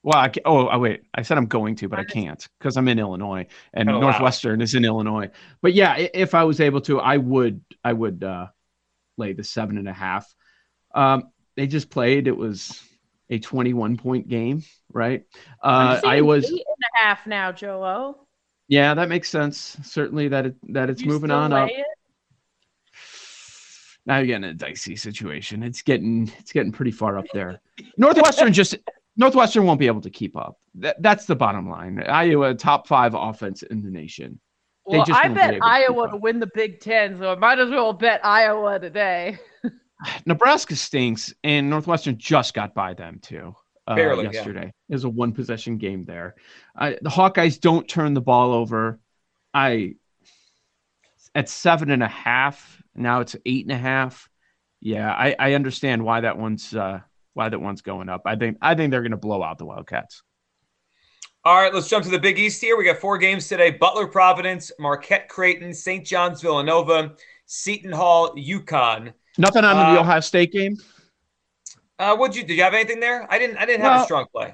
Well, 0.03 0.15
I 0.17 0.31
oh, 0.45 0.69
oh 0.69 0.79
wait, 0.79 1.01
I 1.13 1.23
said 1.23 1.37
I'm 1.37 1.47
going 1.47 1.75
to, 1.77 1.89
but 1.89 1.99
I 1.99 2.03
can't 2.03 2.47
because 2.59 2.77
I'm 2.77 2.87
in 2.87 2.99
Illinois, 2.99 3.47
and 3.73 3.89
Oh, 3.89 3.93
wow. 3.95 3.99
Northwestern 4.01 4.61
is 4.61 4.75
in 4.75 4.85
Illinois. 4.85 5.29
But 5.61 5.73
yeah, 5.73 5.95
if 5.97 6.35
I 6.35 6.43
was 6.43 6.61
able 6.61 6.81
to, 6.81 6.99
I 6.99 7.17
would, 7.17 7.61
I 7.83 7.93
would 7.93 8.23
uh, 8.23 8.47
lay 9.17 9.33
the 9.33 9.43
seven 9.43 9.77
and 9.79 9.87
a 9.89 9.93
half. 9.93 10.31
Um, 10.93 11.31
they 11.55 11.65
just 11.67 11.89
played; 11.89 12.27
it 12.27 12.37
was 12.37 12.79
a 13.31 13.39
21 13.39 13.97
point 13.97 14.27
game, 14.29 14.61
right? 14.93 15.23
I'm 15.63 15.87
Uh, 15.87 15.99
seeing 15.99 16.13
Iowa's, 16.13 16.45
eight 16.45 16.51
and 16.51 16.59
a 16.59 16.76
half 16.99 17.25
now, 17.27 17.51
Joe. 17.51 17.83
O. 17.83 18.27
yeah, 18.67 18.93
that 18.93 19.09
makes 19.09 19.29
sense. 19.29 19.77
Certainly 19.83 20.27
that 20.29 20.45
it 20.47 20.55
that 20.73 20.89
it's 20.89 21.01
You 21.01 21.07
moving 21.09 21.31
on 21.31 21.53
up. 21.53 21.69
it? 21.69 21.85
now 24.05 24.17
you're 24.17 24.27
getting 24.27 24.45
a 24.45 24.53
dicey 24.53 24.95
situation. 24.95 25.63
It's 25.63 25.81
getting 25.81 26.31
it's 26.39 26.51
getting 26.51 26.71
pretty 26.71 26.91
far 26.91 27.17
up 27.17 27.25
there. 27.33 27.59
Northwestern 27.97 28.53
just 28.53 28.77
Northwestern 29.17 29.65
won't 29.65 29.79
be 29.79 29.87
able 29.87 30.01
to 30.01 30.09
keep 30.09 30.35
up. 30.37 30.59
That, 30.75 31.01
that's 31.01 31.25
the 31.25 31.35
bottom 31.35 31.69
line. 31.69 32.01
Iowa 32.07 32.53
top 32.53 32.87
five 32.87 33.13
offense 33.15 33.63
in 33.63 33.81
the 33.83 33.89
nation. 33.89 34.39
They 34.89 34.97
Well, 34.97 35.05
just 35.05 35.19
I 35.19 35.27
bet 35.27 35.49
able 35.55 35.59
to 35.59 35.65
Iowa 35.65 36.09
to 36.11 36.17
win 36.17 36.39
the 36.39 36.49
Big 36.53 36.79
Ten, 36.79 37.17
so 37.19 37.31
I 37.31 37.35
might 37.35 37.59
as 37.59 37.69
well 37.69 37.91
bet 37.93 38.23
Iowa 38.23 38.79
today. 38.79 39.37
Nebraska 40.25 40.75
stinks, 40.75 41.33
and 41.43 41.69
Northwestern 41.69 42.17
just 42.17 42.53
got 42.53 42.73
by 42.73 42.93
them 42.93 43.19
too. 43.21 43.53
Uh, 43.87 43.95
Barely, 43.95 44.25
yeah. 44.25 44.31
yesterday. 44.31 44.73
It 44.89 44.93
was 44.93 45.05
a 45.05 45.09
one 45.09 45.31
possession 45.31 45.77
game 45.77 46.03
there. 46.03 46.35
I, 46.75 46.97
the 47.01 47.09
Hawkeyes 47.09 47.59
don't 47.59 47.87
turn 47.87 48.13
the 48.13 48.21
ball 48.21 48.53
over. 48.53 48.99
I 49.53 49.95
at 51.33 51.49
seven 51.49 51.91
and 51.91 52.03
a 52.03 52.07
half. 52.07 52.81
Now 52.95 53.21
it's 53.21 53.35
eight 53.45 53.65
and 53.65 53.71
a 53.71 53.77
half. 53.77 54.29
Yeah, 54.81 55.11
I, 55.11 55.35
I 55.39 55.53
understand 55.53 56.03
why 56.03 56.21
that 56.21 56.37
one's 56.37 56.75
uh, 56.75 56.99
why 57.33 57.49
that 57.49 57.59
one's 57.59 57.81
going 57.81 58.09
up. 58.09 58.23
I 58.25 58.35
think 58.35 58.57
I 58.61 58.75
think 58.75 58.91
they're 58.91 59.01
going 59.01 59.11
to 59.11 59.17
blow 59.17 59.41
out 59.41 59.57
the 59.57 59.65
Wildcats. 59.65 60.23
All 61.45 61.55
right, 61.55 61.73
let's 61.73 61.87
jump 61.87 62.03
to 62.03 62.11
the 62.11 62.19
Big 62.19 62.37
East 62.39 62.59
here. 62.61 62.77
We 62.77 62.83
got 62.83 62.97
four 62.97 63.17
games 63.17 63.47
today: 63.47 63.71
Butler, 63.71 64.07
Providence, 64.07 64.71
Marquette, 64.79 65.29
Creighton, 65.29 65.73
St. 65.73 66.05
John's, 66.05 66.41
Villanova, 66.41 67.13
Seton 67.45 67.91
Hall, 67.93 68.35
UConn. 68.35 69.13
Nothing 69.37 69.63
on 69.63 69.77
Uh, 69.77 69.93
the 69.93 69.99
Ohio 70.01 70.19
State 70.19 70.51
game. 70.51 70.77
Uh, 71.99 72.15
would 72.19 72.35
you? 72.35 72.43
Did 72.43 72.55
you 72.55 72.63
have 72.63 72.73
anything 72.73 72.99
there? 72.99 73.25
I 73.31 73.39
didn't. 73.39 73.57
I 73.57 73.65
didn't 73.65 73.81
have 73.81 73.95
a 73.95 73.99
strong 73.99 74.25
play. 74.31 74.53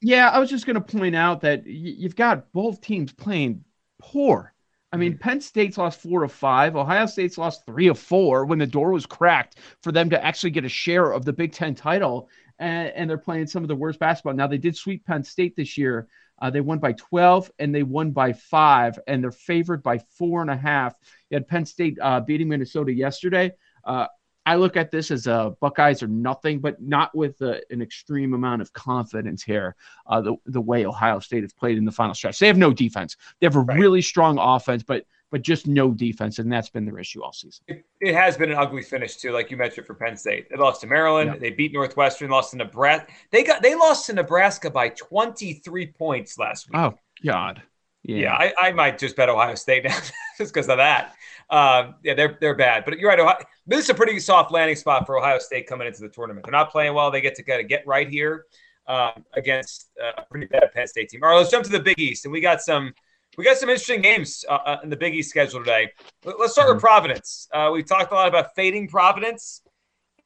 Yeah, 0.00 0.28
I 0.30 0.38
was 0.38 0.50
just 0.50 0.66
going 0.66 0.74
to 0.74 0.80
point 0.80 1.16
out 1.16 1.40
that 1.40 1.60
y- 1.64 1.72
you've 1.72 2.16
got 2.16 2.52
both 2.52 2.80
teams 2.80 3.12
playing 3.12 3.64
poor. 3.98 4.54
I 4.92 4.96
mean, 4.96 5.18
Penn 5.18 5.40
State's 5.40 5.76
lost 5.76 6.00
four 6.00 6.22
of 6.22 6.32
five. 6.32 6.76
Ohio 6.76 7.06
State's 7.06 7.36
lost 7.36 7.66
three 7.66 7.88
of 7.88 7.98
four 7.98 8.46
when 8.46 8.58
the 8.58 8.66
door 8.66 8.92
was 8.92 9.06
cracked 9.06 9.58
for 9.82 9.92
them 9.92 10.08
to 10.10 10.24
actually 10.24 10.50
get 10.50 10.64
a 10.64 10.68
share 10.68 11.10
of 11.12 11.24
the 11.24 11.32
Big 11.32 11.52
Ten 11.52 11.74
title. 11.74 12.28
And, 12.58 12.88
and 12.94 13.10
they're 13.10 13.18
playing 13.18 13.48
some 13.48 13.62
of 13.62 13.68
the 13.68 13.76
worst 13.76 13.98
basketball. 13.98 14.34
Now, 14.34 14.46
they 14.46 14.58
did 14.58 14.76
sweep 14.76 15.04
Penn 15.04 15.22
State 15.24 15.56
this 15.56 15.76
year. 15.76 16.08
Uh, 16.40 16.50
they 16.50 16.60
won 16.60 16.78
by 16.78 16.92
12 16.92 17.50
and 17.58 17.74
they 17.74 17.82
won 17.82 18.12
by 18.12 18.32
five, 18.32 18.98
and 19.08 19.22
they're 19.22 19.32
favored 19.32 19.82
by 19.82 19.98
four 20.16 20.40
and 20.40 20.50
a 20.50 20.56
half. 20.56 20.94
You 21.28 21.34
had 21.34 21.48
Penn 21.48 21.66
State 21.66 21.98
uh, 22.00 22.20
beating 22.20 22.48
Minnesota 22.48 22.92
yesterday. 22.92 23.52
Uh, 23.84 24.06
I 24.48 24.54
look 24.54 24.78
at 24.78 24.90
this 24.90 25.10
as 25.10 25.26
uh, 25.26 25.50
Buckeyes 25.60 26.02
are 26.02 26.08
nothing, 26.08 26.60
but 26.60 26.80
not 26.80 27.14
with 27.14 27.42
uh, 27.42 27.56
an 27.68 27.82
extreme 27.82 28.32
amount 28.32 28.62
of 28.62 28.72
confidence 28.72 29.42
here. 29.42 29.76
Uh, 30.06 30.22
the 30.22 30.36
the 30.46 30.60
way 30.60 30.86
Ohio 30.86 31.18
State 31.18 31.42
has 31.42 31.52
played 31.52 31.76
in 31.76 31.84
the 31.84 31.92
final 31.92 32.14
stretch, 32.14 32.38
they 32.38 32.46
have 32.46 32.56
no 32.56 32.72
defense. 32.72 33.18
They 33.40 33.46
have 33.46 33.56
a 33.56 33.60
really 33.60 34.00
strong 34.00 34.38
offense, 34.38 34.82
but 34.82 35.04
but 35.30 35.42
just 35.42 35.66
no 35.66 35.90
defense, 35.90 36.38
and 36.38 36.50
that's 36.50 36.70
been 36.70 36.86
their 36.86 36.98
issue 36.98 37.22
all 37.22 37.34
season. 37.34 37.62
It, 37.68 37.84
it 38.00 38.14
has 38.14 38.38
been 38.38 38.50
an 38.50 38.56
ugly 38.56 38.80
finish 38.80 39.16
too, 39.16 39.32
like 39.32 39.50
you 39.50 39.58
mentioned 39.58 39.86
for 39.86 39.92
Penn 39.92 40.16
State. 40.16 40.48
They 40.48 40.56
lost 40.56 40.80
to 40.80 40.86
Maryland. 40.86 41.32
Yeah. 41.34 41.38
They 41.38 41.50
beat 41.50 41.74
Northwestern. 41.74 42.30
Lost 42.30 42.52
to 42.52 42.56
Nebraska. 42.56 43.12
They 43.30 43.44
got 43.44 43.60
they 43.60 43.74
lost 43.74 44.06
to 44.06 44.14
Nebraska 44.14 44.70
by 44.70 44.88
23 44.88 45.88
points 45.88 46.38
last 46.38 46.70
week. 46.70 46.78
Oh 46.78 46.94
God, 47.22 47.60
Yeah, 48.08 48.34
I, 48.34 48.54
I 48.58 48.72
might 48.72 48.98
just 48.98 49.16
bet 49.16 49.28
Ohio 49.28 49.54
State 49.54 49.84
now 49.84 49.90
just 50.38 50.52
because 50.54 50.68
of 50.68 50.78
that. 50.78 51.14
Um, 51.50 51.94
yeah, 52.02 52.14
they're 52.14 52.38
they're 52.40 52.54
bad, 52.54 52.84
but 52.84 52.98
you're 52.98 53.08
right. 53.10 53.20
Ohio, 53.20 53.36
this 53.66 53.84
is 53.84 53.90
a 53.90 53.94
pretty 53.94 54.18
soft 54.18 54.50
landing 54.50 54.76
spot 54.76 55.06
for 55.06 55.18
Ohio 55.18 55.38
State 55.38 55.66
coming 55.66 55.86
into 55.86 56.00
the 56.00 56.08
tournament. 56.08 56.44
They're 56.46 56.52
not 56.52 56.70
playing 56.70 56.94
well. 56.94 57.10
They 57.10 57.20
get 57.20 57.34
to 57.36 57.42
kind 57.42 57.60
of 57.60 57.68
get 57.68 57.86
right 57.86 58.08
here 58.08 58.46
um, 58.86 59.24
against 59.34 59.90
uh, 60.02 60.12
a 60.18 60.22
pretty 60.30 60.46
bad 60.46 60.72
Penn 60.72 60.86
State 60.86 61.10
team. 61.10 61.22
All 61.22 61.30
right, 61.30 61.36
let's 61.36 61.50
jump 61.50 61.64
to 61.64 61.70
the 61.70 61.80
Big 61.80 61.98
East, 61.98 62.24
and 62.24 62.32
we 62.32 62.40
got 62.40 62.62
some 62.62 62.92
we 63.36 63.44
got 63.44 63.58
some 63.58 63.68
interesting 63.68 64.00
games 64.00 64.44
uh, 64.48 64.54
uh, 64.54 64.78
in 64.82 64.88
the 64.88 64.96
Big 64.96 65.14
East 65.14 65.28
schedule 65.30 65.60
today. 65.60 65.90
Let- 66.24 66.40
Let's 66.40 66.52
start 66.54 66.72
with 66.72 66.80
Providence. 66.80 67.46
Uh, 67.52 67.70
we 67.72 67.82
talked 67.82 68.10
a 68.10 68.14
lot 68.14 68.28
about 68.28 68.54
fading 68.56 68.88
Providence. 68.88 69.62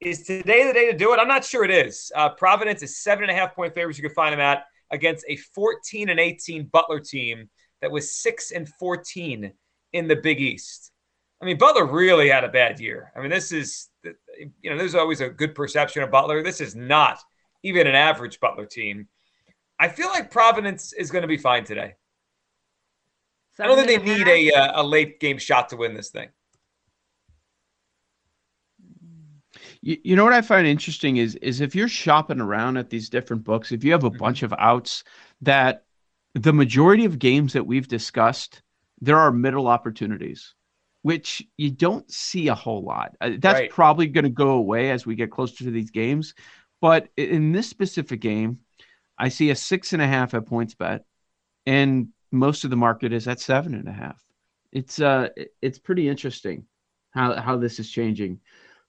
Is 0.01 0.23
today 0.25 0.67
the 0.67 0.73
day 0.73 0.91
to 0.91 0.97
do 0.97 1.13
it? 1.15 1.19
I'm 1.19 1.29
not 1.29 1.45
sure 1.45 1.65
it 1.65 1.71
is. 1.71 2.11
Uh, 2.15 2.29
Providence 2.31 2.83
is 2.83 2.99
seven 3.03 3.25
and 3.25 3.31
a 3.31 3.35
half 3.35 3.55
point 3.55 3.75
favorites. 3.75 3.99
You 3.99 4.03
can 4.03 4.15
find 4.15 4.33
them 4.33 4.41
at 4.41 4.65
against 4.91 5.25
a 5.29 5.37
14 5.37 6.09
and 6.11 6.19
18 6.21 6.65
Butler 6.67 7.01
team 7.01 7.49
that 7.83 7.91
was 7.91 8.15
six 8.15 8.53
and 8.53 8.69
14 8.79 9.53
in 9.93 10.09
the 10.09 10.17
Big 10.17 10.41
East. 10.41 10.93
I 11.43 11.45
mean, 11.45 11.59
Butler 11.59 11.85
really 11.85 12.31
had 12.31 12.45
a 12.45 12.49
bad 12.49 12.81
year. 12.81 13.13
I 13.17 13.21
mean, 13.21 13.31
this 13.31 13.51
is, 13.51 13.89
you 14.05 14.71
know, 14.71 14.79
there's 14.79 14.95
always 14.95 15.21
a 15.21 15.29
good 15.29 15.55
perception 15.55 16.03
of 16.05 16.11
Butler. 16.11 16.43
This 16.43 16.61
is 16.61 16.77
not 16.77 17.19
even 17.65 17.87
an 17.89 17.97
average 17.97 18.39
Butler 18.41 18.65
team. 18.65 19.09
I 19.79 19.89
feel 19.89 20.09
like 20.09 20.31
Providence 20.31 20.93
is 20.93 21.11
going 21.11 21.23
to 21.23 21.29
be 21.29 21.37
fine 21.37 21.65
today. 21.65 21.95
I 23.59 23.67
don't 23.67 23.77
think 23.77 24.05
they 24.05 24.17
need 24.17 24.29
a, 24.29 24.53
uh, 24.53 24.83
a 24.83 24.85
late 24.85 25.21
game 25.21 25.37
shot 25.37 25.69
to 25.71 25.77
win 25.77 25.95
this 25.95 26.11
thing. 26.11 26.29
You, 29.83 29.99
you 30.05 30.17
know 30.17 30.25
what 30.25 30.33
I 30.33 30.41
find 30.41 30.67
interesting 30.67 31.17
is 31.17 31.35
is 31.37 31.61
if 31.61 31.75
you're 31.75 31.89
shopping 31.89 32.41
around 32.41 32.77
at 32.77 32.89
these 32.89 33.09
different 33.09 33.43
books, 33.43 33.73
if 33.73 33.83
you 33.83 33.91
have 33.93 34.05
a 34.05 34.11
bunch 34.11 34.45
of 34.45 34.55
outs, 34.57 35.03
that 35.43 35.85
the 36.35 36.53
majority 36.53 37.05
of 37.05 37.19
games 37.19 37.53
that 37.53 37.67
we've 37.67 37.89
discussed, 37.89 38.63
there 39.01 39.19
are 39.19 39.33
middle 39.33 39.67
opportunities, 39.69 40.55
which 41.03 41.43
you 41.57 41.71
don't 41.71 42.11
see 42.11 42.49
a 42.49 42.55
whole 42.55 42.83
lot. 42.83 43.15
Uh, 43.21 43.33
That's 43.39 43.61
Right. 43.61 43.71
probably 43.71 44.07
going 44.07 44.25
to 44.25 44.31
go 44.31 44.51
away 44.51 44.91
as 44.91 45.05
we 45.05 45.15
get 45.15 45.31
closer 45.31 45.65
to 45.65 45.71
these 45.71 45.91
games. 45.91 46.35
But 46.81 47.09
in 47.17 47.53
this 47.53 47.69
specific 47.69 48.21
game, 48.21 48.61
I 49.19 49.29
see 49.29 49.51
a 49.51 49.57
six 49.57 49.93
and 49.93 50.03
a 50.03 50.07
half 50.07 50.35
at 50.35 50.47
points 50.47 50.75
bet, 50.75 51.05
and 51.67 52.09
most 52.33 52.65
of 52.65 52.71
the 52.71 52.77
market 52.77 53.13
is 53.13 53.29
at 53.29 53.41
seven 53.41 53.75
and 53.75 53.89
a 53.89 53.93
half. 53.93 54.21
It's 54.73 55.01
uh, 55.01 55.29
it's 55.61 55.79
pretty 55.79 56.09
interesting 56.09 56.65
how 57.11 57.35
how 57.41 57.57
this 57.59 57.79
is 57.79 57.91
changing 57.91 58.41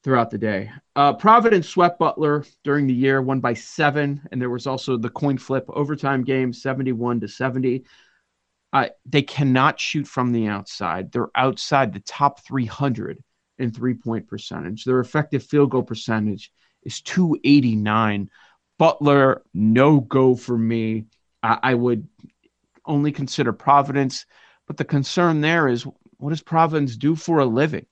throughout 0.03 0.29
the 0.29 0.37
day. 0.37 0.71
Uh, 0.95 1.13
Providence 1.13 1.67
swept 1.67 1.97
Butler 1.97 2.45
during 2.63 2.87
the 2.87 2.93
year, 2.93 3.21
won 3.21 3.39
by 3.39 3.53
seven, 3.53 4.21
and 4.31 4.41
there 4.41 4.49
was 4.49 4.67
also 4.67 4.97
the 4.97 5.09
coin 5.09 5.37
flip 5.37 5.65
overtime 5.69 6.23
game, 6.23 6.53
seventy-one 6.53 7.19
to 7.21 7.27
seventy. 7.27 7.85
Uh, 8.73 8.89
they 9.05 9.21
cannot 9.21 9.79
shoot 9.79 10.07
from 10.07 10.31
the 10.31 10.47
outside. 10.47 11.11
They're 11.11 11.29
outside 11.35 11.93
the 11.93 11.99
top 11.99 12.43
300 12.43 13.23
in 13.59 13.71
three 13.71 13.93
point 13.93 14.27
percentage. 14.27 14.83
Their 14.83 14.99
effective 14.99 15.43
field 15.43 15.69
goal 15.69 15.83
percentage 15.83 16.51
is 16.81 17.01
289. 17.01 18.29
Butler, 18.79 19.43
no 19.53 19.99
go 19.99 20.35
for 20.35 20.57
me. 20.57 21.05
I, 21.43 21.59
I 21.61 21.73
would 21.75 22.07
only 22.85 23.11
consider 23.11 23.53
Providence, 23.53 24.25
but 24.65 24.77
the 24.77 24.85
concern 24.85 25.41
there 25.41 25.67
is 25.67 25.85
what 26.17 26.31
does 26.31 26.41
Providence 26.41 26.97
do 26.97 27.15
for 27.15 27.39
a 27.39 27.45
living? 27.45 27.85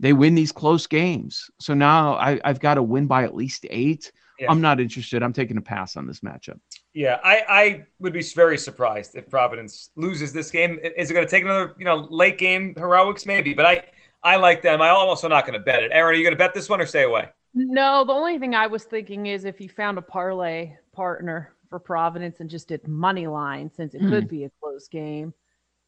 They 0.00 0.12
win 0.12 0.34
these 0.34 0.52
close 0.52 0.86
games. 0.86 1.50
So 1.60 1.74
now 1.74 2.14
I, 2.14 2.40
I've 2.44 2.60
got 2.60 2.74
to 2.74 2.82
win 2.82 3.06
by 3.06 3.24
at 3.24 3.34
least 3.34 3.66
eight. 3.70 4.10
Yeah. 4.38 4.50
I'm 4.50 4.60
not 4.60 4.80
interested. 4.80 5.22
I'm 5.22 5.32
taking 5.32 5.56
a 5.56 5.62
pass 5.62 5.96
on 5.96 6.06
this 6.06 6.20
matchup. 6.20 6.58
Yeah, 6.92 7.20
I, 7.22 7.42
I 7.48 7.86
would 8.00 8.12
be 8.12 8.22
very 8.22 8.58
surprised 8.58 9.14
if 9.14 9.30
Providence 9.30 9.90
loses 9.96 10.32
this 10.32 10.50
game. 10.50 10.78
Is 10.96 11.10
it 11.10 11.14
going 11.14 11.26
to 11.26 11.30
take 11.30 11.44
another, 11.44 11.74
you 11.78 11.84
know, 11.84 12.08
late 12.10 12.38
game 12.38 12.74
heroics? 12.76 13.26
Maybe, 13.26 13.54
but 13.54 13.66
I, 13.66 13.84
I 14.24 14.36
like 14.36 14.62
them. 14.62 14.82
I'm 14.82 14.94
also 14.94 15.28
not 15.28 15.46
going 15.46 15.58
to 15.58 15.64
bet 15.64 15.82
it. 15.82 15.92
Aaron, 15.92 16.14
are 16.14 16.18
you 16.18 16.24
going 16.24 16.34
to 16.34 16.38
bet 16.38 16.54
this 16.54 16.68
one 16.68 16.80
or 16.80 16.86
stay 16.86 17.04
away? 17.04 17.28
No, 17.54 18.04
the 18.04 18.12
only 18.12 18.38
thing 18.38 18.54
I 18.54 18.66
was 18.66 18.84
thinking 18.84 19.26
is 19.26 19.44
if 19.44 19.60
you 19.60 19.68
found 19.68 19.98
a 19.98 20.02
parlay 20.02 20.72
partner 20.92 21.54
for 21.68 21.78
Providence 21.78 22.40
and 22.40 22.50
just 22.50 22.68
did 22.68 22.86
money 22.88 23.26
line, 23.26 23.70
since 23.70 23.94
it 23.94 24.00
hmm. 24.00 24.10
could 24.10 24.28
be 24.28 24.44
a 24.44 24.50
close 24.60 24.88
game. 24.88 25.32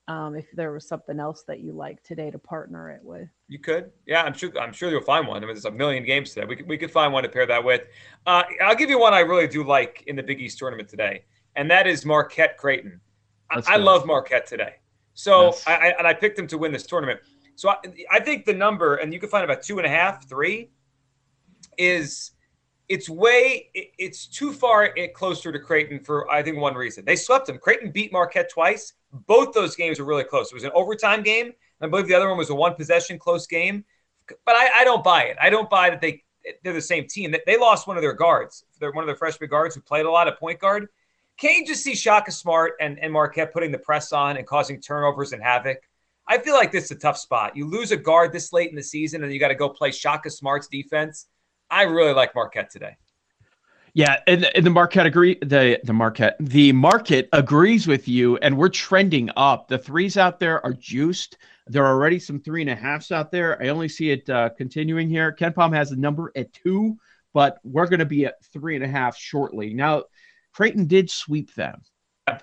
Um, 0.09 0.37
if 0.37 0.47
there 0.53 0.71
was 0.73 0.87
something 0.87 1.19
else 1.19 1.43
that 1.49 1.59
you 1.61 1.73
like 1.73 2.01
today 2.05 2.31
to 2.31 2.39
partner 2.39 2.91
it 2.93 3.01
with. 3.03 3.29
You 3.49 3.59
could, 3.59 3.91
yeah. 4.07 4.23
I'm 4.23 4.35
sure. 4.35 4.57
I'm 4.61 4.73
sure 4.73 4.89
you'll 4.89 5.01
find 5.01 5.27
one. 5.27 5.39
I 5.39 5.41
mean, 5.41 5.49
there's 5.55 5.65
a 5.65 5.71
million 5.71 6.05
games 6.05 6.33
today. 6.33 6.47
We 6.47 6.55
could, 6.55 6.69
we 6.69 6.79
could 6.79 6.93
find 6.93 7.13
one 7.13 7.25
to 7.25 7.29
pair 7.29 7.45
that 7.47 7.65
with. 7.65 7.83
Uh, 8.25 8.45
I'll 8.63 8.77
give 8.77 8.89
you 8.89 9.01
one 9.01 9.15
I 9.15 9.21
really 9.21 9.49
do 9.49 9.65
like 9.65 10.05
in 10.07 10.15
the 10.15 10.23
Big 10.23 10.41
East 10.41 10.59
tournament 10.59 10.89
today, 10.89 11.25
and 11.57 11.69
that 11.73 11.89
is 11.89 12.05
Marquette 12.05 12.57
Creighton. 12.57 13.01
I, 13.51 13.61
I 13.67 13.77
love 13.77 14.07
Marquette 14.07 14.47
today. 14.47 14.75
So 15.15 15.47
Yes. 15.47 15.65
I, 15.67 15.75
I 15.75 15.87
and 15.99 16.07
I 16.07 16.15
picked 16.15 16.37
them 16.37 16.47
to 16.49 16.59
win 16.59 16.71
this 16.73 16.87
tournament. 16.87 17.19
So 17.57 17.71
I, 17.71 17.77
I 18.13 18.21
think 18.21 18.45
the 18.45 18.55
number, 18.55 18.97
and 18.97 19.13
you 19.13 19.19
can 19.19 19.29
find 19.29 19.43
about 19.45 19.63
two 19.63 19.79
and 19.79 19.87
a 19.87 19.91
half, 19.91 20.29
three, 20.29 20.71
is 21.79 22.33
it's 22.89 23.09
way 23.09 23.71
it- 23.75 23.91
it's 23.99 24.27
too 24.27 24.53
far 24.53 24.85
it 24.97 25.15
closer 25.15 25.51
to 25.51 25.59
Creighton 25.59 25.99
for 25.99 26.31
I 26.31 26.43
think 26.45 26.59
one 26.59 26.75
reason. 26.75 27.05
They 27.05 27.17
swept 27.17 27.47
them. 27.47 27.59
Creighton 27.59 27.91
beat 27.91 28.13
Marquette 28.13 28.51
twice. 28.51 28.93
Both 29.27 29.55
those 29.55 29.77
games 29.77 29.99
were 29.99 30.05
really 30.05 30.25
close. 30.25 30.51
It 30.51 30.55
was 30.55 30.65
an 30.65 30.73
overtime 30.75 31.23
game. 31.23 31.53
I 31.81 31.89
believe 31.89 32.09
the 32.09 32.15
other 32.15 32.29
one 32.29 32.39
was 32.39 32.51
a 32.51 32.55
one 32.55 32.75
possession 32.75 33.19
close 33.19 33.47
game. 33.47 33.85
But 34.45 34.57
I, 34.57 34.81
I 34.81 34.85
don't 34.85 35.05
buy 35.05 35.25
it. 35.25 35.37
I 35.41 35.51
don't 35.51 35.71
buy 35.71 35.91
that 35.91 36.01
they 36.01 36.25
they're 36.63 36.73
the 36.73 36.81
same 36.81 37.07
team. 37.09 37.35
They- 37.47 37.59
lost 37.59 37.87
one 37.87 37.97
of 37.97 38.03
their 38.03 38.13
guards. 38.13 38.65
They're 38.79 38.93
one 38.93 39.03
of 39.03 39.07
their 39.07 39.17
freshman 39.17 39.51
guards 39.51 39.75
who 39.75 39.81
played 39.81 40.07
a 40.07 40.11
lot 40.11 40.29
at 40.29 40.39
point 40.39 40.61
guard. 40.61 40.89
Can't 41.39 41.59
you 41.59 41.67
just 41.67 41.83
see 41.83 41.95
Shaka 41.95 42.31
Smart 42.31 42.75
and, 42.81 42.99
and 43.01 43.13
Marquette 43.13 43.53
putting 43.53 43.73
the 43.73 43.79
press 43.79 44.13
on 44.13 44.37
and 44.37 44.47
causing 44.47 44.81
turnovers 44.81 45.33
and 45.33 45.43
havoc? 45.43 45.79
I 46.29 46.39
feel 46.39 46.55
like 46.55 46.73
this 46.73 46.85
is 46.85 46.91
a 46.93 46.97
tough 46.97 47.19
spot. 47.19 47.57
You 47.57 47.69
lose 47.69 47.93
a 47.93 47.97
guard 47.97 48.33
this 48.33 48.53
late 48.53 48.71
in 48.71 48.77
the 48.77 48.83
season 48.83 49.23
and 49.23 49.33
you 49.33 49.39
got 49.39 49.49
to 49.49 49.55
go 49.55 49.69
play 49.69 49.91
Shaka 49.91 50.31
Smart's 50.31 50.69
defense. 50.69 51.27
I 51.71 51.83
really 51.83 52.13
like 52.13 52.35
Marquette 52.35 52.71
today. 52.71 52.97
Yeah, 53.97 54.19
and, 54.27 54.45
and 54.55 54.67
the 54.67 54.69
Marquette 54.69 55.07
agree 55.07 55.39
the 55.41 55.81
the 55.83 55.95
Marquette 55.95 56.37
the 56.39 56.71
market 56.73 57.31
agrees 57.33 57.87
with 57.87 58.07
you, 58.07 58.37
and 58.37 58.59
we're 58.59 58.69
trending 58.69 59.31
up. 59.39 59.69
The 59.69 59.79
threes 59.79 60.19
out 60.19 60.39
there 60.39 60.63
are 60.67 60.75
juiced. 60.75 61.39
There 61.67 61.83
are 61.83 61.95
already 61.95 62.19
some 62.19 62.39
three 62.39 62.61
and 62.61 62.69
a 62.69 62.75
halfs 62.75 63.11
out 63.11 63.33
there. 63.33 63.59
I 63.63 63.69
only 63.69 63.89
see 63.89 64.11
it 64.11 64.29
uh, 64.29 64.51
continuing 64.51 65.09
here. 65.09 65.35
KenPom 65.35 65.75
has 65.75 65.93
a 65.93 65.97
number 65.97 66.31
at 66.37 66.53
two, 66.53 66.99
but 67.33 67.57
we're 67.65 67.87
going 67.87 68.01
to 68.01 68.05
be 68.05 68.27
at 68.27 68.45
three 68.53 68.75
and 68.77 68.85
a 68.85 68.89
half 68.89 69.17
shortly. 69.17 69.73
Now, 69.73 70.05
Creighton 70.53 70.87
did 70.87 71.11
sweep 71.11 71.55
them. 71.55 71.81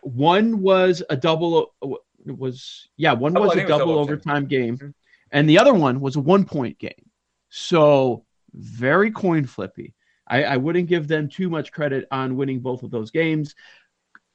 One 0.02 0.60
was 0.60 1.04
a 1.12 1.16
double. 1.16 1.76
uh, 1.84 1.90
Was 2.26 2.90
yeah, 2.98 3.14
one 3.14 3.36
was 3.36 3.54
think 3.54 3.66
a 3.66 3.68
double 3.68 3.94
double 3.94 4.00
overtime 4.00 4.48
game, 4.48 4.96
and 5.30 5.48
the 5.48 5.60
other 5.60 5.76
one 5.76 6.00
was 6.00 6.16
a 6.16 6.20
one 6.20 6.46
point 6.46 6.80
game. 6.80 7.12
So 7.50 8.26
very 8.56 9.12
coin 9.12 9.46
flippy. 9.46 9.94
I, 10.28 10.44
I 10.44 10.58
wouldn't 10.58 10.88
give 10.88 11.08
them 11.08 11.30
too 11.30 11.50
much 11.50 11.72
credit 11.72 12.08
on 12.12 12.38
winning 12.38 12.60
both 12.60 12.84
of 12.84 12.92
those 12.92 13.12
games. 13.12 13.56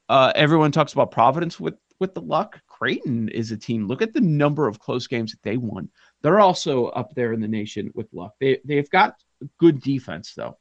Uh, 0.08 0.32
everyone 0.34 0.72
talks 0.72 0.92
about 0.92 1.10
Providence 1.10 1.58
with 1.58 1.74
with 2.00 2.14
the 2.14 2.20
luck. 2.20 2.60
Creighton 2.66 3.28
is 3.28 3.50
a 3.50 3.56
team. 3.56 3.86
Look 3.86 4.02
at 4.02 4.14
the 4.14 4.20
number 4.20 4.68
of 4.68 4.78
close 4.78 5.06
games 5.06 5.32
that 5.32 5.42
they 5.42 5.56
won. 5.56 5.88
They're 6.22 6.40
also 6.40 6.86
up 6.86 7.14
there 7.14 7.32
in 7.32 7.40
the 7.40 7.48
nation 7.48 7.90
with 7.94 8.12
luck. 8.12 8.34
They 8.40 8.60
they've 8.64 8.88
got 8.90 9.16
good 9.58 9.80
defense 9.82 10.34
though. 10.34 10.58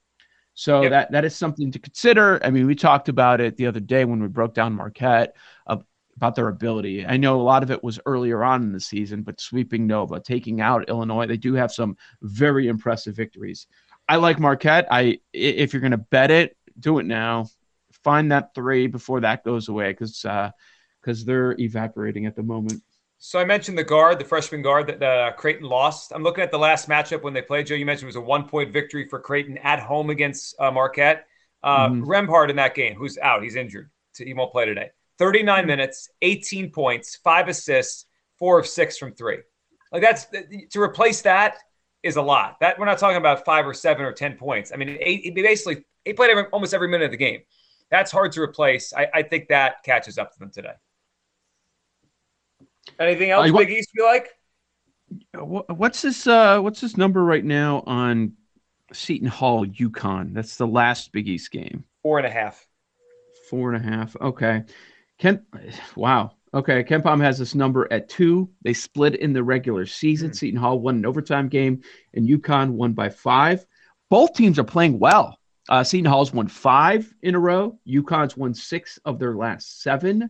So 0.54 0.82
yep. 0.82 0.92
that 0.92 1.12
that 1.12 1.26
is 1.26 1.36
something 1.36 1.72
to 1.72 1.80
consider. 1.80 2.44
I 2.44 2.50
mean, 2.50 2.66
we 2.66 2.76
talked 2.76 3.10
about 3.10 3.42
it 3.42 3.58
the 3.58 3.68
other 3.68 3.80
day 3.80 4.06
when 4.06 4.22
we 4.22 4.28
broke 4.28 4.56
down 4.56 4.74
Marquette 4.74 5.36
uh, 5.68 5.78
about 6.16 6.36
their 6.36 6.48
ability. 6.48 7.06
I 7.06 7.18
know 7.18 7.40
a 7.40 7.44
lot 7.44 7.62
of 7.62 7.70
it 7.70 7.84
was 7.84 8.00
earlier 8.08 8.44
on 8.44 8.64
in 8.64 8.72
the 8.72 8.80
season, 8.80 9.22
but 9.22 9.40
sweeping 9.40 9.86
Nova, 9.86 10.20
taking 10.20 10.60
out 10.60 10.90
Illinois, 10.90 11.28
they 11.28 11.38
do 11.38 11.54
have 11.54 11.72
some 11.72 11.96
very 12.24 12.68
impressive 12.68 13.16
victories. 13.16 13.68
I 14.08 14.18
like 14.18 14.40
Marquette. 14.40 14.88
I 14.90 15.20
if 15.34 15.74
you're 15.74 15.82
going 15.82 15.92
to 15.92 15.98
bet 15.98 16.32
it, 16.32 16.56
do 16.80 17.00
it 17.00 17.06
now. 17.06 17.48
Find 18.04 18.32
that 18.32 18.54
three 18.56 18.88
before 18.88 19.22
that 19.22 19.44
goes 19.44 19.68
away 19.68 19.92
because 19.92 20.22
because 20.22 21.22
uh, 21.22 21.26
they're 21.26 21.60
evaporating 21.60 22.26
at 22.26 22.36
the 22.36 22.44
moment. 22.44 22.82
So 23.20 23.40
I 23.40 23.46
mentioned 23.46 23.78
the 23.78 23.84
guard, 23.84 24.20
the 24.20 24.26
freshman 24.26 24.62
guard 24.62 24.88
that 24.88 25.02
uh, 25.02 25.32
Creighton 25.34 25.68
lost. 25.68 26.12
I'm 26.14 26.24
looking 26.24 26.44
at 26.44 26.52
the 26.52 26.60
last 26.60 26.88
matchup 26.88 27.24
when 27.24 27.34
they 27.34 27.42
played. 27.42 27.66
Joe, 27.66 27.76
you 27.76 27.86
mentioned 27.86 28.06
it 28.06 28.10
was 28.10 28.16
a 28.16 28.22
one 28.22 28.48
point 28.48 28.72
victory 28.72 29.08
for 29.08 29.20
Creighton 29.20 29.58
at 29.60 29.80
home 29.80 30.10
against 30.10 30.56
uh, 30.60 30.72
Marquette. 30.72 31.26
Uh, 31.64 31.90
mm-hmm. 31.90 32.50
In 32.50 32.56
that 32.56 32.76
game, 32.76 32.96
who's 32.96 33.18
out, 33.18 33.44
he's 33.44 33.56
injured. 33.56 33.90
So 34.14 34.24
he 34.24 34.34
won't 34.34 34.52
play 34.52 34.66
today. 34.66 34.92
39 35.18 35.58
mm-hmm. 35.58 35.68
minutes, 35.68 36.10
18 36.22 36.70
points, 36.70 37.16
five 37.18 37.48
assists, 37.48 38.06
four 38.38 38.60
of 38.60 38.68
six 38.68 38.98
from 38.98 39.14
three. 39.14 39.40
Like 39.92 40.04
that's 40.04 40.28
to 40.72 40.82
replace 40.82 41.22
that 41.22 41.58
is 42.04 42.16
a 42.16 42.22
lot. 42.22 42.58
That 42.62 42.80
we're 42.80 42.86
not 42.86 42.98
talking 42.98 43.18
about 43.18 43.46
five 43.46 43.68
or 43.68 43.74
seven 43.74 44.06
or 44.06 44.12
10 44.12 44.38
points. 44.38 44.72
I 44.74 44.78
mean, 44.78 44.98
eight, 45.00 45.22
he 45.24 45.32
basically 45.32 45.84
he 46.06 46.14
played 46.14 46.32
every, 46.32 46.46
almost 46.46 46.74
every 46.74 46.88
minute 46.88 47.06
of 47.06 47.12
the 47.12 47.18
game. 47.18 47.42
That's 47.90 48.12
hard 48.12 48.32
to 48.34 48.42
replace. 48.42 48.94
I, 48.94 49.08
I 49.14 49.24
think 49.24 49.48
that 49.50 49.84
catches 49.84 50.18
up 50.18 50.34
to 50.34 50.40
them 50.40 50.52
today. 50.52 50.74
Anything 53.00 53.32
else, 53.32 53.50
uh, 53.50 53.54
Big 53.54 53.70
East, 53.70 53.90
you 53.94 54.06
like? 54.06 54.30
What's 55.34 56.02
this? 56.02 56.28
Uh, 56.28 56.60
what's 56.60 56.82
this 56.82 56.98
number 56.98 57.24
right 57.24 57.44
now 57.44 57.84
on 57.86 58.34
Seton 58.92 59.28
Hall, 59.28 59.66
UConn? 59.66 60.34
That's 60.34 60.56
the 60.56 60.68
last 60.68 61.12
Big 61.12 61.28
East 61.28 61.52
game. 61.52 61.84
Four 62.02 62.18
and 62.18 62.28
a 62.28 62.32
half. 62.32 62.66
Four 63.50 63.74
and 63.74 63.86
a 63.86 63.90
half. 63.90 64.16
Okay. 64.20 64.64
Ken, 65.18 65.46
wow. 65.96 66.32
Okay. 66.58 66.84
KenPom 66.84 67.22
has 67.22 67.38
this 67.38 67.54
number 67.54 67.88
at 67.94 68.10
two. 68.10 68.50
They 68.64 68.74
split 68.74 69.16
in 69.16 69.32
the 69.32 69.44
regular 69.44 69.86
season. 69.86 70.32
Mm. 70.32 70.36
Seton 70.36 70.60
Hall 70.60 70.80
won 70.80 70.96
an 70.96 71.06
overtime 71.06 71.50
game, 71.50 71.84
and 72.16 72.28
UConn 72.28 72.72
won 72.72 72.94
by 72.94 73.10
five. 73.10 73.64
Both 74.10 74.34
teams 74.34 74.58
are 74.58 74.64
playing 74.64 74.98
well. 74.98 75.38
Uh, 75.70 75.84
Seton 75.84 76.10
Hall's 76.10 76.34
won 76.34 76.48
five 76.48 77.14
in 77.22 77.36
a 77.36 77.40
row. 77.40 77.78
UConn's 77.88 78.36
won 78.36 78.56
six 78.56 78.98
of 79.06 79.20
their 79.20 79.36
last 79.36 79.84
seven. 79.84 80.30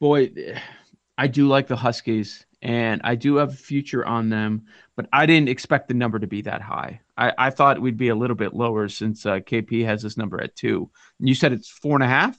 Boy, 0.00 0.32
I 1.18 1.26
do 1.26 1.48
like 1.48 1.66
the 1.66 1.76
Huskies 1.76 2.46
and 2.62 3.00
I 3.04 3.14
do 3.14 3.36
have 3.36 3.50
a 3.50 3.56
future 3.56 4.06
on 4.06 4.28
them, 4.28 4.66
but 4.96 5.06
I 5.12 5.26
didn't 5.26 5.48
expect 5.48 5.88
the 5.88 5.94
number 5.94 6.18
to 6.18 6.26
be 6.26 6.42
that 6.42 6.62
high. 6.62 7.00
I, 7.16 7.32
I 7.38 7.50
thought 7.50 7.80
we'd 7.80 7.96
be 7.96 8.08
a 8.08 8.14
little 8.14 8.36
bit 8.36 8.54
lower 8.54 8.88
since 8.88 9.26
uh, 9.26 9.40
KP 9.40 9.84
has 9.84 10.02
this 10.02 10.16
number 10.16 10.42
at 10.42 10.56
two. 10.56 10.90
And 11.18 11.28
you 11.28 11.34
said 11.34 11.52
it's 11.52 11.68
four 11.68 11.94
and 11.94 12.02
a 12.04 12.08
half? 12.08 12.38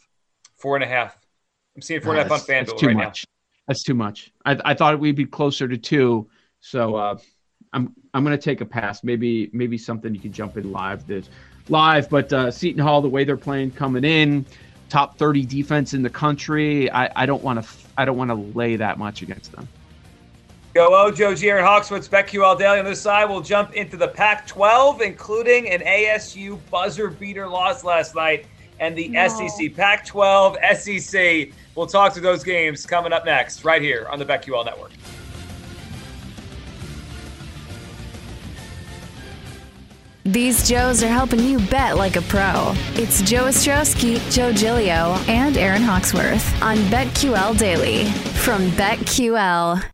Four 0.58 0.76
and 0.76 0.84
a 0.84 0.88
half. 0.88 1.18
I'm 1.78 1.82
seeing 1.84 2.02
four 2.02 2.16
and 2.16 2.22
a 2.22 2.24
half 2.24 2.32
on 2.32 2.40
FanDuel 2.40 2.66
that's 2.66 2.82
too 2.82 2.88
right 2.88 2.96
much. 2.96 3.26
now. 3.28 3.34
That's 3.68 3.84
too 3.84 3.94
much. 3.94 4.32
I, 4.46 4.60
I 4.66 4.74
thought 4.74 5.00
we'd 5.00 5.16
be 5.16 5.26
closer 5.26 5.68
to 5.68 5.78
two. 5.78 6.28
So 6.60 6.96
uh, 6.96 7.18
I'm 7.72 7.94
I'm 8.16 8.24
gonna 8.24 8.38
take 8.38 8.62
a 8.62 8.66
pass. 8.66 9.04
Maybe 9.04 9.52
maybe 9.54 9.78
something 9.78 10.14
you 10.14 10.20
can 10.20 10.34
jump 10.34 10.58
in 10.58 10.72
live 10.72 11.06
this 11.06 11.30
live. 11.70 12.10
But 12.10 12.34
uh, 12.34 12.50
Seton 12.50 12.82
Hall, 12.82 13.02
the 13.02 13.10
way 13.10 13.24
they're 13.26 13.38
playing 13.38 13.72
coming 13.72 14.04
in, 14.04 14.44
top 14.90 15.20
30 15.20 15.46
defense 15.46 15.94
in 15.94 16.02
the 16.02 16.10
country. 16.10 16.90
I, 16.90 17.12
I 17.16 17.26
don't 17.28 17.44
want 17.44 17.64
to 17.64 17.70
I 17.96 18.06
don't 18.06 18.18
want 18.18 18.32
to 18.32 18.58
lay 18.58 18.76
that 18.78 18.98
much 18.98 19.22
against 19.22 19.52
them. 19.52 19.68
Go 20.74 20.96
Ojo, 20.96 21.36
G. 21.36 21.50
Aaron 21.50 21.64
Hawksworth, 21.64 22.10
BetQL 22.10 22.58
Daily 22.58 22.80
on 22.80 22.86
this 22.86 23.02
side. 23.02 23.26
We'll 23.26 23.42
jump 23.42 23.74
into 23.74 23.98
the 23.98 24.08
Pac-12, 24.08 25.02
including 25.02 25.70
an 25.70 25.82
ASU 25.82 26.60
buzzer 26.70 27.10
beater 27.10 27.48
loss 27.48 27.84
last 27.84 28.16
night 28.16 28.46
and 28.80 28.98
the 28.98 29.08
no. 29.10 29.28
SEC 29.28 29.76
Pac-12 29.76 30.76
SEC. 30.76 31.54
We'll 31.76 31.88
talk 31.88 32.14
to 32.14 32.20
those 32.20 32.44
games 32.44 32.86
coming 32.86 33.14
up 33.14 33.26
next, 33.26 33.64
right 33.64 33.82
here 33.82 34.08
on 34.10 34.20
the 34.20 34.26
BetQL 34.26 34.66
Network. 34.66 34.92
These 40.28 40.68
Joes 40.68 41.02
are 41.04 41.08
helping 41.08 41.40
you 41.40 41.58
bet 41.58 41.96
like 41.96 42.18
a 42.18 42.22
pro. 42.22 42.74
It's 42.96 43.22
Joe 43.22 43.46
Ostrowski, 43.46 44.20
Joe 44.30 44.52
Gilio, 44.52 45.18
and 45.30 45.56
Aaron 45.56 45.82
Hawksworth 45.82 46.62
on 46.62 46.76
BetQL 46.92 47.58
Daily 47.58 48.04
from 48.42 48.70
BetQL. 48.72 49.90